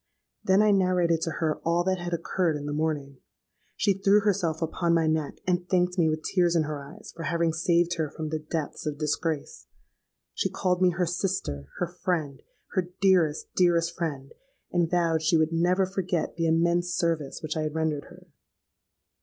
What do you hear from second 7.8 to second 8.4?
her from the